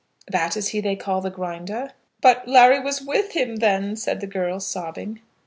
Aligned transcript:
"That 0.27 0.57
is 0.57 0.69
he 0.69 0.81
they 0.81 0.95
call 0.95 1.21
the 1.21 1.29
Grinder?" 1.29 1.91
"But 2.21 2.47
Larry 2.47 2.79
was 2.79 3.03
with 3.03 3.33
him 3.33 3.57
then," 3.57 3.95
said 3.95 4.19
the 4.19 4.25
girl, 4.25 4.59
sobbing. 4.59 5.21